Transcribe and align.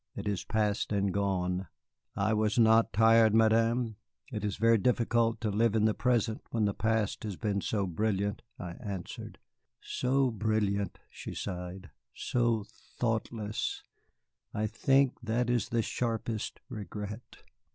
It 0.15 0.27
is 0.27 0.43
past 0.43 0.91
and 0.91 1.13
gone." 1.13 1.67
"I 2.15 2.33
was 2.33 2.57
not 2.57 2.91
tired, 2.91 3.35
Madame. 3.35 3.97
It 4.31 4.43
is 4.43 4.57
very 4.57 4.79
difficult 4.79 5.39
to 5.41 5.51
live 5.51 5.75
in 5.75 5.85
the 5.85 5.93
present 5.93 6.41
when 6.49 6.65
the 6.65 6.73
past 6.73 7.23
has 7.23 7.35
been 7.35 7.61
so 7.61 7.85
brilliant," 7.85 8.41
I 8.57 8.71
answered. 8.79 9.37
"So 9.79 10.31
brilliant!" 10.31 10.97
She 11.11 11.35
sighed. 11.35 11.91
"So 12.15 12.65
thoughtless, 12.97 13.83
I 14.55 14.65
think 14.65 15.21
that 15.21 15.51
is 15.51 15.69
the 15.69 15.83
sharpest 15.83 16.61
regret." 16.67 17.37